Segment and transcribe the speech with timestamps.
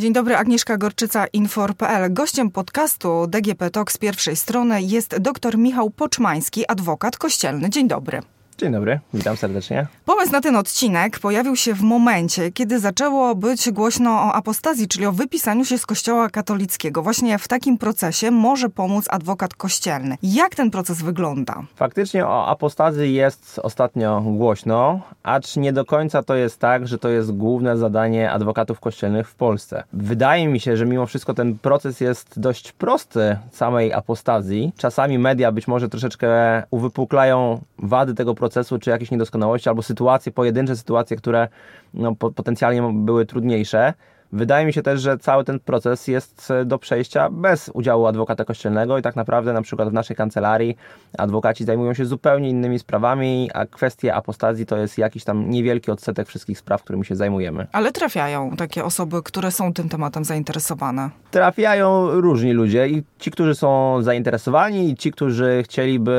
[0.00, 2.12] Dzień dobry, Agnieszka Gorczyca, Infor.pl.
[2.12, 7.70] Gościem podcastu DGP Talk z pierwszej strony jest dr Michał Poczmański, adwokat kościelny.
[7.70, 8.22] Dzień dobry.
[8.58, 9.86] Dzień dobry, witam serdecznie.
[10.20, 15.06] Pomysł na ten odcinek pojawił się w momencie, kiedy zaczęło być głośno o apostazji, czyli
[15.06, 17.02] o wypisaniu się z Kościoła katolickiego.
[17.02, 20.16] Właśnie w takim procesie może pomóc adwokat kościelny.
[20.22, 21.62] Jak ten proces wygląda?
[21.76, 27.08] Faktycznie o apostazji jest ostatnio głośno, acz nie do końca to jest tak, że to
[27.08, 29.82] jest główne zadanie adwokatów kościelnych w Polsce.
[29.92, 34.72] Wydaje mi się, że mimo wszystko ten proces jest dość prosty samej apostazji.
[34.76, 36.28] Czasami media być może troszeczkę
[36.70, 41.48] uwypuklają wady tego procesu, czy jakieś niedoskonałości, albo sytuacje, pojedyncze sytuacje, które
[41.94, 43.94] no, potencjalnie były trudniejsze.
[44.32, 48.44] Wydaje mi się też, że cały ten proces jest e, do przejścia bez udziału adwokata
[48.44, 50.76] kościelnego i tak naprawdę na przykład w naszej kancelarii
[51.18, 56.28] adwokaci zajmują się zupełnie innymi sprawami, a kwestie apostazji to jest jakiś tam niewielki odsetek
[56.28, 57.66] wszystkich spraw, którymi się zajmujemy.
[57.72, 61.10] Ale trafiają takie osoby, które są tym tematem zainteresowane?
[61.30, 66.18] Trafiają różni ludzie i ci, którzy są zainteresowani i ci, którzy chcieliby,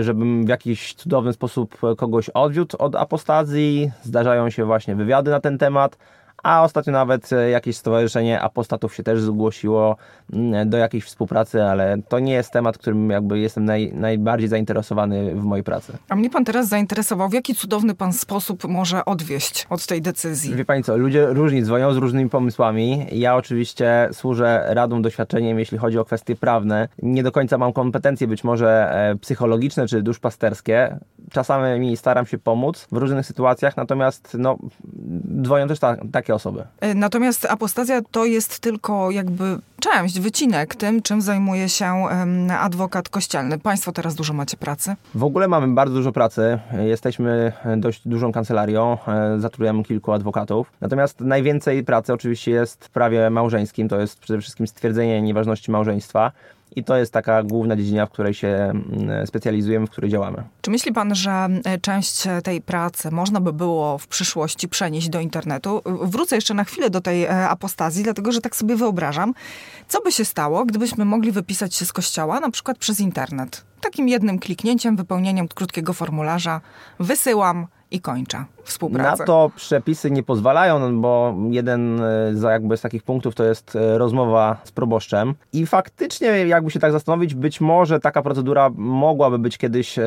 [0.00, 3.90] żebym w jakiś cudowny sposób kogoś odwiódł od apostazji.
[4.02, 5.96] Zdarzają się właśnie wywiady na ten temat
[6.42, 9.96] a ostatnio nawet e, jakieś stowarzyszenie apostatów się też zgłosiło
[10.32, 15.34] mm, do jakiejś współpracy, ale to nie jest temat, którym jakby jestem naj, najbardziej zainteresowany
[15.34, 15.92] w mojej pracy.
[16.08, 20.54] A mnie pan teraz zainteresował, w jaki cudowny pan sposób może odwieść od tej decyzji?
[20.54, 23.06] Wie pani co, ludzie różni dzwonią z różnymi pomysłami.
[23.12, 26.88] Ja oczywiście służę radą, doświadczeniem, jeśli chodzi o kwestie prawne.
[27.02, 30.98] Nie do końca mam kompetencje być może e, psychologiczne czy duszpasterskie.
[31.30, 34.58] Czasami staram się pomóc w różnych sytuacjach, natomiast no,
[35.42, 36.64] dzwonią też ta, takie osoby.
[36.80, 42.06] E, natomiast apostazja to jest tylko jakby część, wycinek tym, czym zajmuje się
[42.60, 43.58] adwokat kościelny.
[43.58, 44.94] Państwo teraz dużo macie pracy?
[45.14, 46.58] W ogóle mamy bardzo dużo pracy.
[46.78, 50.72] Jesteśmy dość dużą kancelarią, e, zatrudniamy kilku adwokatów.
[50.80, 56.32] Natomiast najwięcej pracy oczywiście jest w prawie małżeńskim, to jest przede wszystkim stwierdzenie nieważności małżeństwa.
[56.76, 60.42] I to jest taka główna dziedzina, w której się mm, specjalizujemy, w której działamy.
[60.60, 65.20] Czy myśli pan, że e, część tej pracy można by było w przyszłości przenieść do
[65.20, 65.82] internetu?
[66.02, 69.34] Wrócę jeszcze na chwilę do tej e, apostazji, dlatego że tak sobie wyobrażam,
[69.88, 73.64] co by się stało, gdybyśmy mogli wypisać się z kościoła na przykład przez internet.
[73.80, 76.60] Takim jednym kliknięciem, wypełnieniem krótkiego formularza
[77.00, 79.22] wysyłam i kończę współpracę.
[79.22, 83.44] Na to przepisy nie pozwalają, no bo jeden e, z, jakby z takich punktów to
[83.44, 88.70] jest e, rozmowa z proboszczem i faktycznie jakby się tak zastanowić, być może taka procedura
[88.76, 90.02] mogłaby być kiedyś e,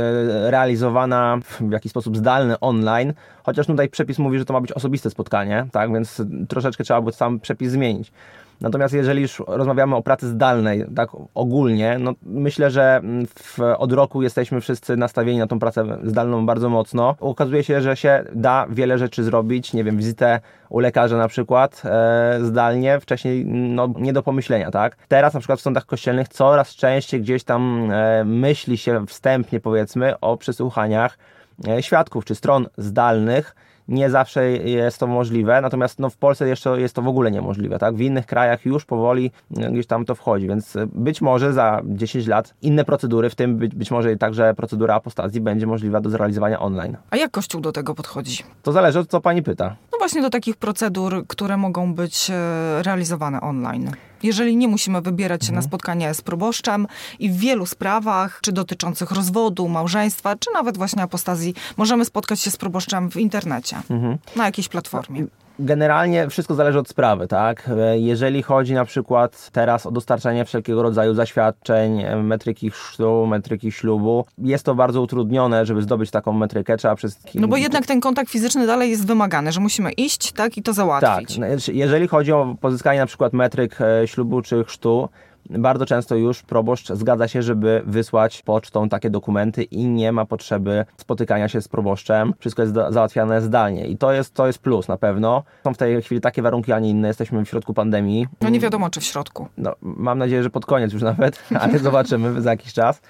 [0.52, 3.14] realizowana w jakiś sposób zdalny online,
[3.44, 7.12] chociaż tutaj przepis mówi, że to ma być osobiste spotkanie, tak, więc troszeczkę trzeba by
[7.12, 8.12] sam przepis zmienić.
[8.62, 13.02] Natomiast jeżeli już rozmawiamy o pracy zdalnej, tak ogólnie, no myślę, że
[13.36, 17.16] w, od roku jesteśmy wszyscy nastawieni na tą pracę zdalną bardzo mocno.
[17.20, 20.40] Okazuje się, że się da wiele rzeczy zrobić, nie wiem, wizytę
[20.70, 24.96] u lekarza na przykład e, zdalnie, wcześniej no, nie do pomyślenia, tak?
[25.08, 30.20] Teraz na przykład w sądach kościelnych coraz częściej gdzieś tam e, myśli się wstępnie powiedzmy
[30.20, 31.18] o przesłuchaniach
[31.68, 33.56] e, świadków czy stron zdalnych,
[33.88, 37.80] nie zawsze jest to możliwe, natomiast no, w Polsce jeszcze jest to w ogóle niemożliwe.
[37.80, 37.96] Tak?
[37.96, 41.82] W innych krajach już powoli e, gdzieś tam to wchodzi, więc e, być może za
[41.86, 46.10] 10 lat inne procedury, w tym być, być może także procedura apostazji będzie możliwa do
[46.10, 46.98] zrealizowania online.
[47.10, 48.44] A jak Kościół do tego podchodzi?
[48.64, 49.76] To zależy od co pani pyta.
[49.92, 53.92] No właśnie do takich procedur, które mogą być e, realizowane online
[54.24, 55.56] jeżeli nie musimy wybierać się mhm.
[55.56, 56.88] na spotkanie z proboszczem
[57.20, 62.52] i w wielu sprawach, czy dotyczących rozwodu, małżeństwa, czy nawet właśnie apostazji, możemy spotkać się
[62.52, 64.18] z proboszczem w internecie, mhm.
[64.36, 65.26] na jakiejś platformie.
[65.60, 67.70] Generalnie wszystko zależy od sprawy, tak?
[67.96, 74.66] Jeżeli chodzi na przykład teraz o dostarczanie wszelkiego rodzaju zaświadczeń, metryki chrztu, metryki ślubu, jest
[74.66, 77.20] to bardzo utrudnione, żeby zdobyć taką metrykę, trzeba przez...
[77.36, 80.74] No bo jednak ten kontakt fizyczny dalej jest wymagany, że musimy iść, tak, i to
[80.74, 81.38] załatwić.
[81.38, 85.10] Tak, znaczy, jeżeli chodzi o pozyskanie na przykład metryk e, ślubu czy chrztu,
[85.50, 90.86] bardzo często już proboszcz zgadza się, żeby wysłać pocztą takie dokumenty i nie ma potrzeby
[90.98, 92.34] spotykania się z proboszczem.
[92.40, 95.44] Wszystko jest załatwiane zdalnie i to jest, to jest plus na pewno.
[95.64, 97.08] Są w tej chwili takie warunki, a nie inne.
[97.08, 98.28] Jesteśmy w środku pandemii.
[98.42, 99.48] No nie wiadomo, czy w środku.
[99.58, 103.02] No, mam nadzieję, że pod koniec już nawet, ale zobaczymy za jakiś czas.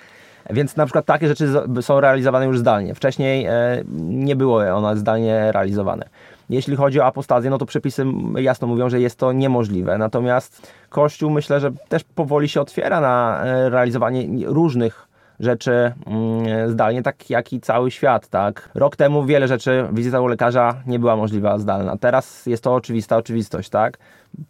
[0.50, 2.96] Więc na przykład takie rzeczy są realizowane już zdalnie.
[2.96, 6.10] Wcześniej e, nie było one zdalnie realizowane.
[6.50, 8.06] Jeśli chodzi o apostazję, no to przepisy
[8.36, 9.98] jasno mówią, że jest to niemożliwe.
[9.98, 15.05] Natomiast Kościół myślę, że też powoli się otwiera na e, realizowanie różnych
[15.40, 18.70] rzeczy mm, zdalnie, tak jak i cały świat, tak.
[18.76, 21.98] Rok temu wiele rzeczy, wizyta u lekarza nie była możliwa zdalna.
[21.98, 23.98] Teraz jest to oczywista oczywistość, tak.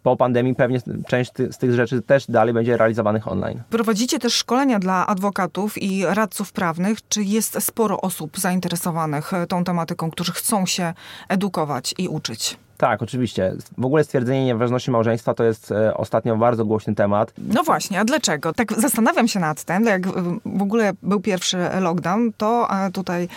[0.02, 3.62] Po pandemii pewnie część z tych rzeczy też dalej będzie realizowanych online.
[3.70, 7.08] Prowadzicie też szkolenia dla adwokatów i radców prawnych.
[7.08, 10.94] Czy jest sporo osób zainteresowanych tą tematyką, którzy chcą się
[11.28, 12.58] edukować i uczyć?
[12.76, 13.54] Tak, oczywiście.
[13.78, 17.32] W ogóle stwierdzenie nieważności małżeństwa to jest e, ostatnio bardzo głośny temat.
[17.38, 18.52] No właśnie, a dlaczego?
[18.52, 20.06] Tak zastanawiam się nad tym, jak
[20.44, 23.28] w ogóle był pierwszy lockdown, to e, tutaj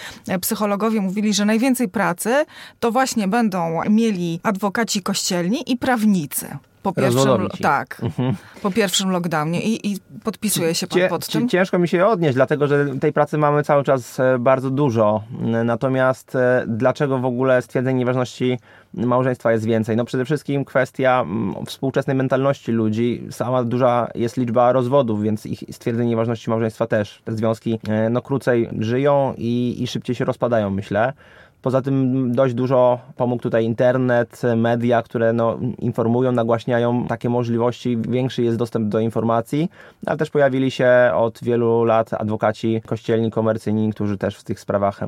[0.41, 2.45] psychologowie mówili, że najwięcej pracy
[2.79, 6.57] to właśnie będą mieli adwokaci kościelni i prawnicy.
[6.83, 8.35] Po pierwszym, tak, mhm.
[8.61, 11.49] po pierwszym lockdownie i, i podpisuje się pan pod tym?
[11.49, 15.23] Ciężko mi się odnieść, dlatego że tej pracy mamy cały czas e, bardzo dużo.
[15.63, 18.59] Natomiast e, dlaczego w ogóle stwierdzenie nieważności
[18.93, 19.95] małżeństwa jest więcej?
[19.95, 21.25] No przede wszystkim kwestia
[21.65, 23.27] współczesnej mentalności ludzi.
[23.31, 27.21] Sama duża jest liczba rozwodów, więc ich stwierdzenie nieważności małżeństwa też.
[27.25, 31.13] Te związki e, no, krócej żyją i, i szybciej się rozpadają, myślę.
[31.61, 38.43] Poza tym dość dużo pomógł tutaj internet, media, które no, informują, nagłaśniają takie możliwości, większy
[38.43, 39.69] jest dostęp do informacji,
[40.05, 44.99] ale też pojawili się od wielu lat adwokaci kościelni, komercyjni, którzy też w tych sprawach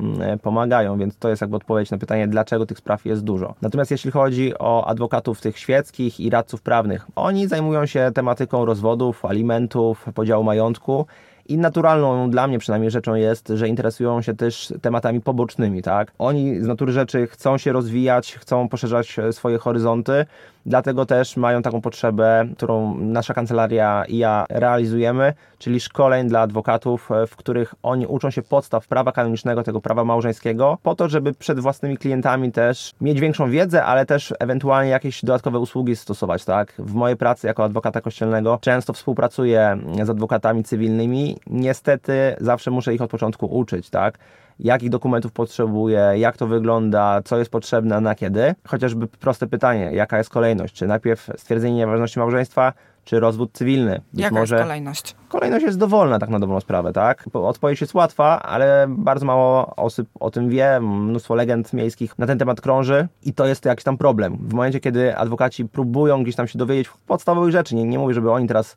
[0.42, 3.54] pomagają, więc to jest jakby odpowiedź na pytanie, dlaczego tych spraw jest dużo.
[3.62, 9.24] Natomiast jeśli chodzi o adwokatów tych świeckich i radców prawnych, oni zajmują się tematyką rozwodów,
[9.24, 11.06] alimentów, podziału majątku,
[11.48, 16.12] i naturalną dla mnie przynajmniej rzeczą jest, że interesują się też tematami pobocznymi, tak?
[16.18, 20.26] Oni z natury rzeczy chcą się rozwijać, chcą poszerzać swoje horyzonty,
[20.66, 27.10] Dlatego też mają taką potrzebę, którą nasza kancelaria i ja realizujemy, czyli szkoleń dla adwokatów,
[27.10, 31.34] e, w których oni uczą się podstaw prawa kanonicznego, tego prawa małżeńskiego, po to, żeby
[31.34, 36.72] przed własnymi klientami też mieć większą wiedzę, ale też ewentualnie jakieś dodatkowe usługi stosować, tak?
[36.78, 41.36] W mojej pracy jako adwokata kościelnego często współpracuję z adwokatami cywilnymi.
[41.46, 44.18] Niestety zawsze muszę ich od początku uczyć, tak?
[44.58, 48.54] Jakich dokumentów potrzebuje, jak to wygląda, co jest potrzebne, na kiedy.
[48.66, 50.74] Chociażby proste pytanie, jaka jest kolejność?
[50.74, 52.72] Czy najpierw stwierdzenie nieważności małżeństwa,
[53.04, 54.00] czy rozwód cywilny?
[54.12, 54.56] Być jaka może...
[54.56, 55.16] jest kolejność?
[55.28, 57.24] Kolejność jest dowolna, tak na dobrą sprawę, tak?
[57.32, 62.38] Odpowiedź jest łatwa, ale bardzo mało osób o tym wie, mnóstwo legend miejskich na ten
[62.38, 64.36] temat krąży i to jest jakiś tam problem.
[64.40, 68.30] W momencie, kiedy adwokaci próbują gdzieś tam się dowiedzieć podstawowych rzeczy, nie, nie mówię, żeby
[68.30, 68.76] oni teraz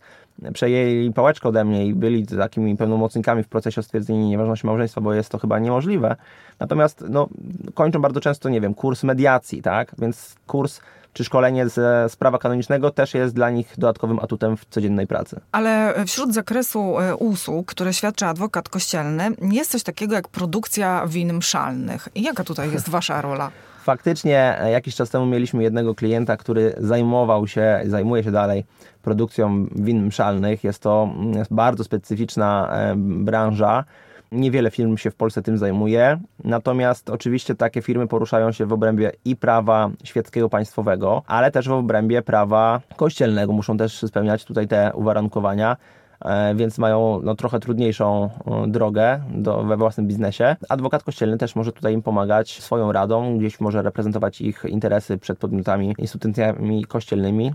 [0.54, 5.14] przejęli pałeczkę ode mnie i byli takimi pełnomocnikami w procesie o stwierdzenie nieważności małżeństwa, bo
[5.14, 6.16] jest to chyba niemożliwe.
[6.60, 7.28] Natomiast no,
[7.74, 9.96] kończą bardzo często, nie wiem, kurs mediacji, tak?
[9.98, 10.80] Więc kurs
[11.16, 15.40] czy szkolenie ze sprawa kanonicznego też jest dla nich dodatkowym atutem w codziennej pracy.
[15.52, 21.34] Ale wśród zakresu e, usług, które świadczy adwokat kościelny, jest coś takiego jak produkcja win
[21.34, 22.08] mszalnych.
[22.16, 23.52] Jaka tutaj jest wasza rola?
[23.84, 28.66] Faktycznie e, jakiś czas temu mieliśmy jednego klienta, który zajmował się, zajmuje się dalej
[29.02, 30.64] produkcją win mszalnych.
[30.64, 33.84] Jest to mm, bardzo specyficzna e, branża.
[34.32, 39.12] Niewiele firm się w Polsce tym zajmuje, natomiast oczywiście takie firmy poruszają się w obrębie
[39.26, 43.54] i prawa świeckiego państwowego, ale też w obrębie prawa kościelnego.
[43.54, 45.78] Muszą też spełniać tutaj te uwarunkowania
[46.22, 50.56] e, więc mają no, trochę trudniejszą e, drogę do, we własnym biznesie.
[50.70, 55.40] Adwokat kościelny też może tutaj im pomagać swoją radą, gdzieś może reprezentować ich interesy przed
[55.40, 57.54] podmiotami, instytucjami kościelnymi.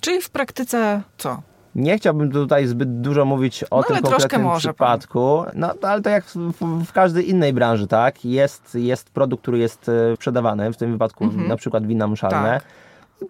[0.00, 1.42] Czyli w praktyce co?
[1.74, 6.24] Nie chciałbym tutaj zbyt dużo mówić o no, tym konkretnym przypadku, no ale to jak
[6.24, 8.24] w, w, każdej innej branży, tak?
[8.24, 11.48] Jest, jest produkt, który jest e, sprzedawany, w tym wypadku mhm.
[11.48, 12.60] na przykład wina mszalne.
[12.60, 12.64] Tak.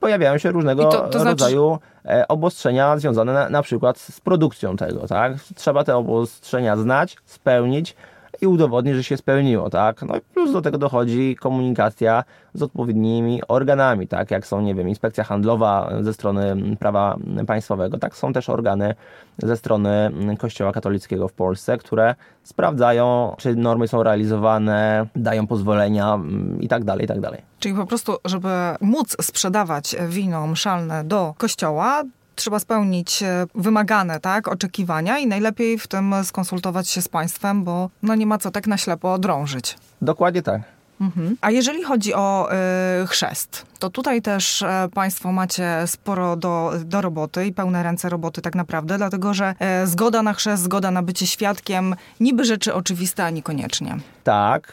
[0.01, 2.27] Pojawiają się różnego to, to rodzaju znaczy...
[2.29, 5.33] obostrzenia związane na, na przykład z produkcją tego, tak?
[5.55, 7.97] Trzeba te obostrzenia znać, spełnić,
[8.41, 10.03] i udowodnić, że się spełniło, tak?
[10.03, 14.31] No i plus do tego dochodzi komunikacja z odpowiednimi organami, tak?
[14.31, 17.17] Jak są, nie wiem, inspekcja handlowa ze strony prawa
[17.47, 18.17] państwowego, tak?
[18.17, 18.95] Są też organy
[19.39, 26.61] ze strony Kościoła katolickiego w Polsce, które sprawdzają, czy normy są realizowane, dają pozwolenia mm,
[26.61, 27.43] i tak dalej, i tak dalej.
[27.59, 28.49] Czyli po prostu, żeby
[28.81, 32.03] móc sprzedawać wino mszalne do kościoła,
[32.35, 37.91] trzeba spełnić e, wymagane tak, oczekiwania i najlepiej w tym skonsultować się z państwem, bo
[38.03, 39.77] no nie ma co tak na ślepo drążyć.
[40.03, 40.63] Dokładnie tak.
[41.01, 41.37] Mhm.
[41.41, 42.49] A jeżeli chodzi o
[43.03, 48.09] y, chrzest, to tutaj też y, Państwo macie sporo do, do roboty i pełne ręce
[48.09, 52.75] roboty tak naprawdę, dlatego że y, zgoda na chrzest, zgoda na bycie świadkiem, niby rzeczy
[52.75, 53.97] oczywiste, a niekoniecznie.
[54.25, 54.73] Tak,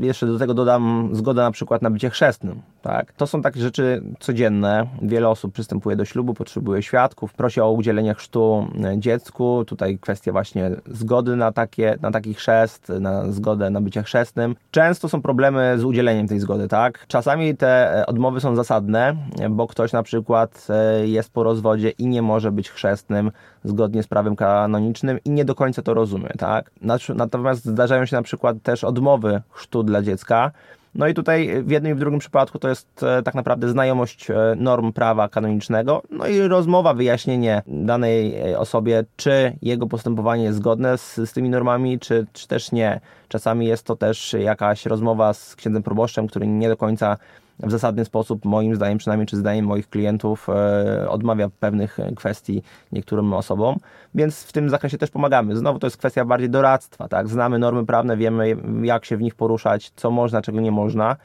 [0.00, 2.62] jeszcze do tego dodam zgodę na przykład na bycie chrzestnym.
[2.82, 3.12] Tak?
[3.12, 4.86] To są takie rzeczy codzienne.
[5.02, 9.64] Wiele osób przystępuje do ślubu, potrzebuje świadków, prosi o udzielenie chrztu dziecku.
[9.66, 14.56] Tutaj kwestia właśnie zgody na, takie, na taki chrzest, na zgodę na bycie chrzestnym.
[14.70, 17.06] Często są problemy z udzieleniem tej zgody, tak?
[17.08, 19.16] Czasami te e, odmowy są zasadne,
[19.50, 23.30] bo ktoś na przykład e, jest po rozwodzie i nie może być chrzestnym
[23.64, 26.70] zgodnie z prawem kanonicznym i nie do końca to rozumie, tak?
[27.14, 30.50] Natomiast zdarzają się na przykład też odmowy chrztu dla dziecka,
[30.94, 34.28] no i tutaj w jednym i w drugim przypadku to jest e, tak naprawdę znajomość
[34.56, 41.14] norm prawa kanonicznego, no i rozmowa, wyjaśnienie danej osobie, czy jego postępowanie jest zgodne z,
[41.14, 43.00] z tymi normami, czy, czy też nie.
[43.28, 47.16] Czasami jest to też jakaś rozmowa z księdzem proboszczem, który nie do końca
[47.60, 52.62] w zasadny sposób, moim zdaniem przynajmniej, czy zdaniem moich klientów, e, odmawia pewnych kwestii
[52.92, 53.76] niektórym osobom,
[54.14, 55.56] więc w tym zakresie też pomagamy.
[55.56, 57.28] Znowu to jest kwestia bardziej doradztwa, tak?
[57.28, 61.16] Znamy normy prawne, wiemy jak się w nich poruszać, co można, czego nie można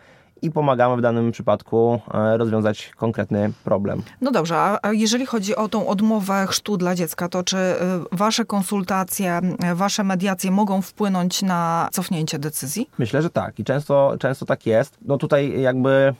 [0.43, 4.03] i pomagamy w danym przypadku e, rozwiązać konkretny problem.
[4.21, 7.77] No dobrze, a jeżeli chodzi o tą odmowę chrztu dla dziecka, to czy e,
[8.11, 12.89] wasze konsultacje, e, wasze mediacje mogą wpłynąć na cofnięcie decyzji?
[12.97, 14.97] Myślę, że tak i często, często tak jest.
[15.05, 16.13] No tutaj jakby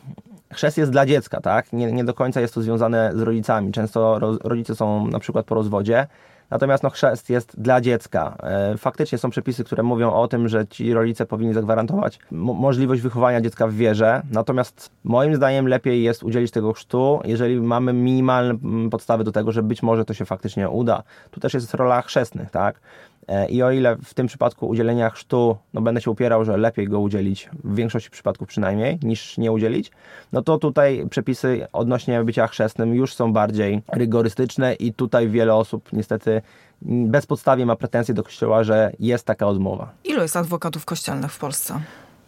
[0.53, 1.74] chrzest jest dla dziecka, tak?
[1.74, 3.72] Nie, nie do końca jest to związane z rodzicami.
[3.72, 6.08] Często rodzice są na przykład po rozwodzie
[6.54, 8.38] Natomiast no, chrzest jest dla dziecka.
[8.44, 13.42] E, faktycznie są przepisy, które mówią o tym, że ci rodzice powinni zagwarantować możliwość wychowania
[13.42, 14.22] dziecka w wierze.
[14.32, 18.54] Natomiast moim zdaniem lepiej jest udzielić tego chrztu, jeżeli mamy minimalne
[18.90, 21.04] podstawy do tego, że być może to się faktycznie uda.
[21.32, 22.80] Tu też jest rola chrzestnych, tak?
[23.27, 26.88] E, I o ile w tym przypadku udzielenia chrztu, no będę się upierał, że lepiej
[26.88, 29.92] go udzielić, w większości przypadków przynajmniej, niż nie udzielić,
[30.32, 35.94] no to tutaj przepisy odnośnie bycia chrzestnym już są bardziej rygorystyczne i tutaj wiele osób
[35.94, 36.42] niestety
[36.82, 39.92] bezpodstawnie ma pretensje do Kościoła, że jest taka odmowa.
[40.03, 41.80] Ilu jest adwokatów kościelnych w Polsce?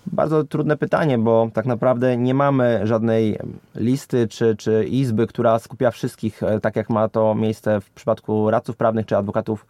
[0.07, 3.39] Bardzo trudne pytanie, bo tak naprawdę nie mamy żadnej
[3.75, 8.51] listy czy, czy izby, która skupia wszystkich, e, tak jak ma to miejsce w przypadku
[8.51, 9.65] radców prawnych czy adwokatów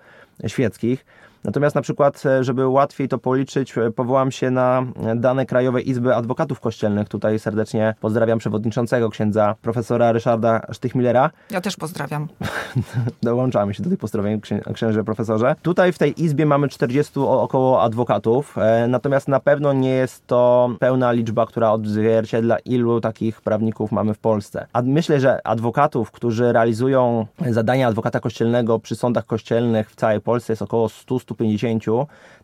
[0.48, 1.06] świeckich.
[1.46, 6.16] Natomiast na przykład, e, żeby łatwiej to policzyć, e, powołam się na dane Krajowej Izby
[6.16, 7.10] Adwokatów Kościelnych.
[7.10, 11.30] Tutaj serdecznie pozdrawiam przewodniczącego księdza profesora Ryszarda Sztychmillera.
[11.52, 12.28] Ja też pozdrawiam.
[13.24, 14.42] Dołączamy się do tych pozdrowień
[14.74, 15.56] księże profesorze.
[15.62, 20.70] Tutaj w tej izbie mamy 40 około adwokatów, e, natomiast na pewno nie jest to
[20.80, 24.68] pełna liczba, która odzwierciedla ilu takich prawników mamy w Polsce.
[24.74, 30.54] A myślę, że adwokatów, którzy realizują zadania adwokata kościelnego przy sądach kościelnych w całej Polsce
[30.54, 31.84] jest około 100 150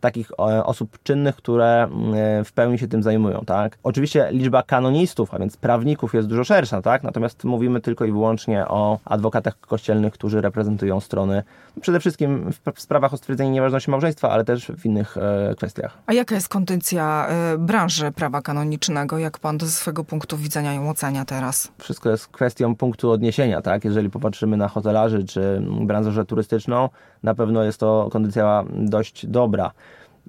[0.00, 3.78] takich e, osób czynnych, które e, w pełni się tym zajmują, tak?
[3.82, 7.02] Oczywiście liczba kanonistów, a więc prawników jest dużo szersza, tak?
[7.02, 11.42] Natomiast mówimy tylko i wyłącznie o adwokatach kościelnych, którzy reprezentują strony
[11.80, 15.98] przede wszystkim w sprawach o stwierdzenie nieważności małżeństwa, ale też w innych e, kwestiach.
[16.06, 19.18] A jaka jest kondycja branży prawa kanonicznego?
[19.18, 21.72] Jak pan ze swojego punktu widzenia ją ocenia teraz?
[21.78, 23.84] Wszystko jest kwestią punktu odniesienia, tak?
[23.84, 26.88] Jeżeli popatrzymy na hotelarzy czy branżę turystyczną,
[27.22, 29.70] na pewno jest to kondycja dość dobra.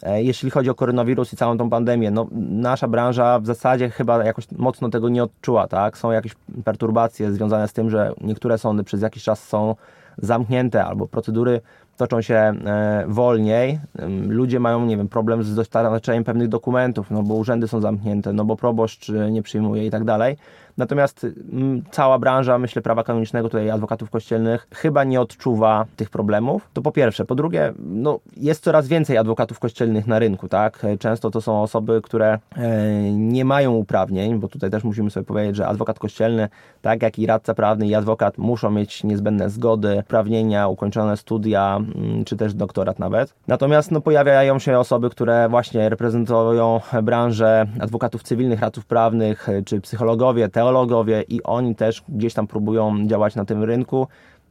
[0.04, 4.24] E, jeśli chodzi o koronawirus i całą tą pandemię, no, nasza branża w zasadzie chyba
[4.24, 5.98] jakoś mocno tego nie odczuła, tak?
[5.98, 9.76] Są jakieś perturbacje związane z tym, że niektóre sądy przez jakiś czas są
[10.18, 11.62] zamknięte albo procedury
[11.98, 13.80] toczą się e, wolniej.
[14.28, 18.46] Ludzie mają, nie wiem, problem z dostarczeniem pewnych dokumentów, no bo urzędy są zamknięte, no
[18.46, 20.38] bo proboszcz e, nie przyjmuje i tak dalej.
[20.78, 26.70] Natomiast mm, cała branża, myślę, prawa kanonicznego, tutaj adwokatów kościelnych, chyba nie odczuwa tych problemów.
[26.74, 27.26] To po pierwsze.
[27.26, 30.86] Po drugie, no, jest coraz więcej adwokatów kościelnych na rynku, tak?
[31.00, 35.56] Często to są osoby, które e, nie mają uprawnień, bo tutaj też musimy sobie powiedzieć,
[35.56, 36.50] że adwokat kościelny,
[36.82, 42.26] tak jak i radca prawny i adwokat muszą mieć niezbędne zgody, uprawnienia, ukończone studia, mm,
[42.26, 43.34] czy też doktorat nawet.
[43.48, 50.50] Natomiast no, pojawiają się osoby, które właśnie reprezentują branżę adwokatów cywilnych, radców prawnych, czy psychologowie,
[50.50, 54.08] te teologowie i oni też gdzieś tam próbują działać na tym rynku.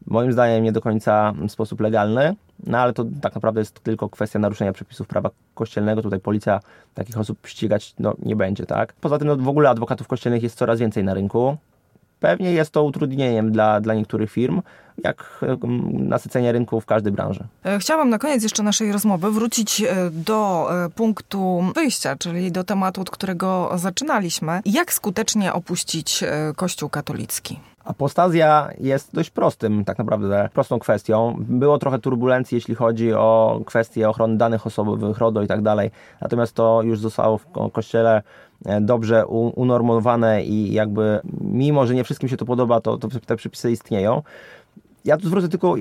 [0.07, 2.35] Moim zdaniem nie do końca w sposób legalny,
[2.67, 6.03] no ale to tak naprawdę jest tylko kwestia naruszenia przepisów prawa kościelnego.
[6.03, 6.61] Tutaj policja
[6.95, 8.93] takich osób ścigać no, nie będzie, tak?
[8.93, 11.57] Poza tym no, w ogóle adwokatów kościelnych jest coraz więcej na rynku.
[12.21, 14.63] Pewnie jest to utrudnieniem dla, dla niektórych firm,
[15.05, 15.41] jak
[15.93, 17.45] nasycenie rynku w każdej branży.
[17.65, 22.65] E, chciałam na koniec jeszcze naszej rozmowy wrócić e, do e, punktu wyjścia, czyli do
[22.65, 24.61] tematu, od którego zaczynaliśmy.
[24.65, 26.25] Jak skutecznie opuścić
[26.57, 27.61] Kościół katolicki?
[27.85, 31.37] Apostazja jest dość prostym, tak naprawdę, prostą kwestią.
[31.39, 35.91] Było trochę turbulencji, jeśli chodzi o kwestie ochrony danych osobowych, RODO i tak dalej.
[36.21, 38.23] Natomiast to już zostało w kościele
[38.81, 43.71] dobrze unormowane i jakby mimo, że nie wszystkim się to podoba, to, to te przepisy
[43.71, 44.23] istnieją.
[45.05, 45.75] Ja tu zwrócę tylko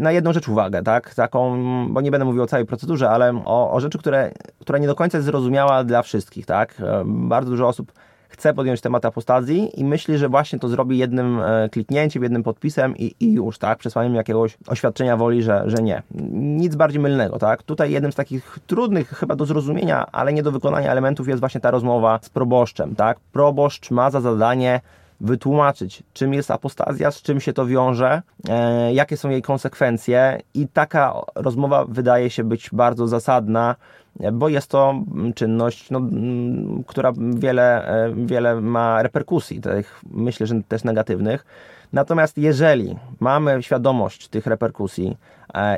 [0.00, 1.14] na jedną rzecz uwagę, tak?
[1.14, 1.56] Taką,
[1.92, 4.94] bo nie będę mówił o całej procedurze, ale o, o rzeczy, które, która nie do
[4.94, 6.74] końca jest zrozumiała dla wszystkich, tak?
[6.80, 7.92] E, bardzo dużo osób
[8.28, 12.96] chce podjąć temat apostazji i myśli, że właśnie to zrobi jednym e, kliknięciem, jednym podpisem
[12.96, 13.78] i, i już, tak?
[13.78, 16.02] Przesłaniem jakiegoś oświadczenia woli, że, że nie.
[16.32, 17.62] Nic bardziej mylnego, tak?
[17.62, 21.60] Tutaj jednym z takich trudnych chyba do zrozumienia, ale nie do wykonania elementów jest właśnie
[21.60, 23.20] ta rozmowa z proboszczem, tak?
[23.32, 24.80] Proboszcz ma za zadanie
[25.20, 30.68] wytłumaczyć, czym jest apostazja, z czym się to wiąże, e, jakie są jej konsekwencje i
[30.68, 33.76] taka rozmowa wydaje się być bardzo zasadna,
[34.32, 34.94] bo jest to
[35.34, 36.00] czynność, no,
[36.86, 41.46] która wiele, e, wiele ma reperkusji, tych, myślę, że też negatywnych.
[41.92, 45.16] Natomiast jeżeli mamy świadomość tych reperkusji,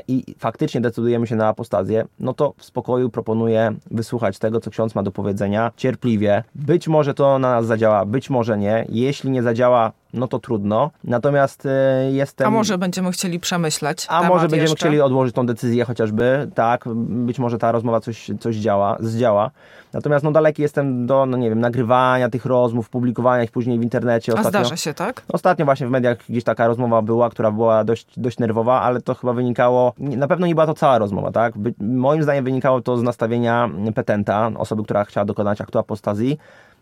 [0.09, 4.95] i faktycznie decydujemy się na apostazję, no to w spokoju proponuję wysłuchać tego, co ksiądz
[4.95, 6.45] ma do powiedzenia, cierpliwie.
[6.55, 8.87] Być może to na nas zadziała, być może nie.
[8.89, 10.91] Jeśli nie zadziała, no to trudno.
[11.05, 12.47] Natomiast e, jestem...
[12.47, 14.77] A może będziemy chcieli przemyśleć A może będziemy jeszcze?
[14.77, 19.51] chcieli odłożyć tą decyzję chociażby, tak, być może ta rozmowa coś, coś działa, zdziała.
[19.93, 23.83] Natomiast no daleki jestem do, no nie wiem, nagrywania tych rozmów, publikowania ich później w
[23.83, 24.33] internecie.
[24.33, 25.23] Ostatnio, A zdarza się, tak?
[25.29, 29.15] Ostatnio właśnie w mediach gdzieś taka rozmowa była, która była dość, dość nerwowa, ale to
[29.15, 31.59] chyba wynikało, na pewno nie była to cała rozmowa, tak?
[31.59, 36.39] By, moim zdaniem wynikało to z nastawienia petenta, osoby, która chciała dokonać aktu apostazji,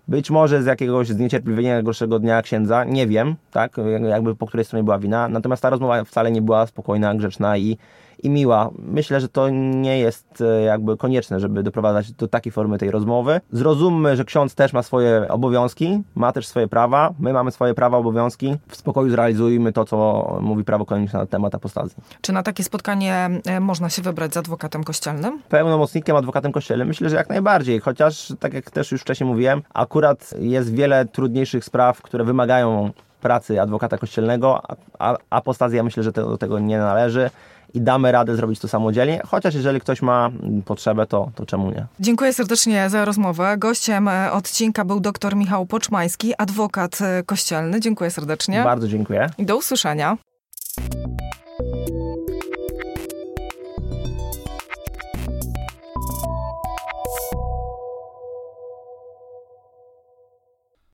[0.08, 3.76] być może z jakiegoś zniecierpliwienia gorszego dnia księdza, nie wiem, tak,
[4.08, 5.28] jakby po której stronie była wina.
[5.28, 7.78] Natomiast ta rozmowa wcale nie była spokojna, grzeczna i
[8.22, 8.70] i miła.
[8.78, 13.40] Myślę, że to nie jest e, jakby konieczne, żeby doprowadzać do takiej formy tej rozmowy.
[13.52, 17.96] Zrozummy, że ksiądz też ma swoje obowiązki, ma też swoje prawa, my mamy swoje prawa,
[17.96, 18.56] obowiązki.
[18.68, 21.96] W spokoju zrealizujmy to, co mówi prawo kanoniczne na temat apostazji.
[22.20, 25.42] Czy na takie spotkanie e, można się wybrać z adwokatem kościelnym?
[25.48, 26.88] Pełnomocnikiem, adwokatem kościelnym?
[26.88, 31.64] Myślę, że jak najbardziej, chociaż tak jak też już wcześniej mówiłem, akurat jest wiele trudniejszych
[31.64, 34.62] spraw, które wymagają pracy adwokata kościelnego,
[34.98, 37.30] a apostazja myślę, że do tego nie należy
[37.74, 40.30] i damy radę zrobić to samodzielnie, chociaż jeżeli ktoś ma
[40.64, 41.86] potrzebę, to, to czemu nie.
[42.00, 43.54] Dziękuję serdecznie za rozmowę.
[43.58, 47.80] Gościem e, odcinka był dr Michał Poczmański, adwokat e, kościelny.
[47.80, 48.62] Dziękuję serdecznie.
[48.64, 49.30] Bardzo dziękuję.
[49.38, 50.16] I do usłyszenia.